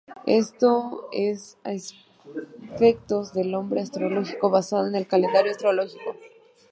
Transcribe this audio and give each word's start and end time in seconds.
Esto 0.25 1.09
es 1.11 1.59
a 1.63 1.73
efectos 1.73 3.33
del 3.35 3.53
hombre 3.53 3.81
astrológico 3.81 4.49
basado 4.49 4.87
en 4.87 4.95
el 4.95 5.05
calendario 5.05 5.51
astrológico. 5.51 6.15